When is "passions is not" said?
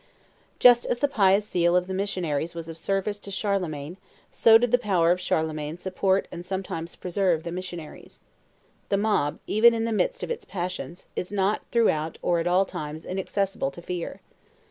10.43-11.61